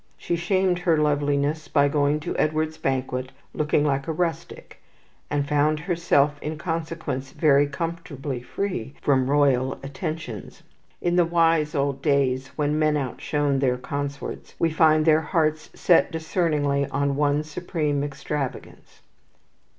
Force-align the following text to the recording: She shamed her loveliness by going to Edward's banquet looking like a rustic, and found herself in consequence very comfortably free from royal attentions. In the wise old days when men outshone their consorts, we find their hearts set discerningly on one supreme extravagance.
She 0.17 0.35
shamed 0.35 0.79
her 0.79 0.97
loveliness 0.97 1.67
by 1.67 1.87
going 1.87 2.19
to 2.21 2.35
Edward's 2.35 2.75
banquet 2.79 3.31
looking 3.53 3.85
like 3.85 4.07
a 4.07 4.11
rustic, 4.11 4.81
and 5.29 5.47
found 5.47 5.81
herself 5.81 6.41
in 6.41 6.57
consequence 6.57 7.33
very 7.33 7.67
comfortably 7.67 8.41
free 8.41 8.95
from 8.99 9.29
royal 9.29 9.73
attentions. 9.83 10.63
In 11.03 11.17
the 11.17 11.25
wise 11.25 11.75
old 11.75 12.01
days 12.01 12.47
when 12.55 12.79
men 12.79 12.97
outshone 12.97 13.59
their 13.59 13.77
consorts, 13.77 14.55
we 14.57 14.71
find 14.71 15.05
their 15.05 15.21
hearts 15.21 15.69
set 15.79 16.11
discerningly 16.11 16.87
on 16.87 17.15
one 17.15 17.43
supreme 17.43 18.03
extravagance. 18.03 19.01